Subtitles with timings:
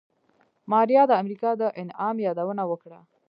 [0.71, 2.99] ماريا د امريکا د انعام يادونه وکړه.